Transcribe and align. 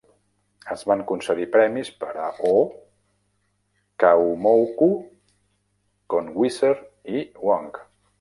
Es 0.75 0.83
van 0.91 1.01
concedir 1.09 1.43
premis 1.55 1.91
per 2.03 2.07
a 2.27 2.29
Ho, 2.37 2.53
Kahumoku, 4.05 4.89
Konwiser 6.15 6.73
i 7.19 7.23
Wong. 7.51 7.71